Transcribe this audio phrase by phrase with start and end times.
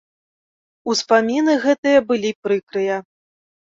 [0.93, 2.97] Успаміны гэтыя былі прыкрыя.